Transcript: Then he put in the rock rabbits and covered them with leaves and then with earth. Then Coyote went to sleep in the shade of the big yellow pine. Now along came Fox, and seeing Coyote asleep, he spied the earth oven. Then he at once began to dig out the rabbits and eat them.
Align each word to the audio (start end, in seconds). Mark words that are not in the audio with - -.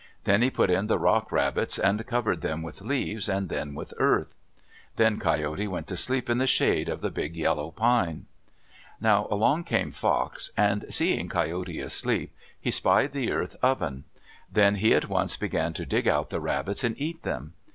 Then 0.23 0.41
he 0.41 0.49
put 0.49 0.71
in 0.71 0.87
the 0.87 0.97
rock 0.97 1.31
rabbits 1.31 1.77
and 1.77 2.07
covered 2.07 2.41
them 2.41 2.63
with 2.63 2.81
leaves 2.81 3.29
and 3.29 3.49
then 3.49 3.75
with 3.75 3.93
earth. 3.99 4.35
Then 4.95 5.19
Coyote 5.19 5.67
went 5.67 5.85
to 5.85 5.95
sleep 5.95 6.27
in 6.27 6.39
the 6.39 6.47
shade 6.47 6.89
of 6.89 7.01
the 7.01 7.11
big 7.11 7.35
yellow 7.35 7.69
pine. 7.69 8.25
Now 8.99 9.27
along 9.29 9.65
came 9.65 9.91
Fox, 9.91 10.49
and 10.57 10.85
seeing 10.89 11.29
Coyote 11.29 11.79
asleep, 11.79 12.33
he 12.59 12.71
spied 12.71 13.11
the 13.11 13.31
earth 13.31 13.55
oven. 13.61 14.05
Then 14.51 14.77
he 14.77 14.95
at 14.95 15.07
once 15.07 15.37
began 15.37 15.71
to 15.73 15.85
dig 15.85 16.07
out 16.07 16.31
the 16.31 16.41
rabbits 16.41 16.83
and 16.83 16.99
eat 16.99 17.21
them. 17.21 17.53